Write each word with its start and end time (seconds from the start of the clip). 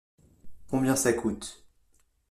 Combien 0.67 0.95
ça 0.95 1.13
coûte? 1.13 1.63